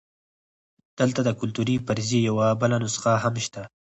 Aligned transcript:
دلته 0.99 1.19
د 1.23 1.29
کلتوري 1.39 1.75
فرضیې 1.85 2.19
یوه 2.29 2.47
بله 2.61 2.77
نسخه 2.83 3.11
هم 3.23 3.35
شته. 3.45 3.63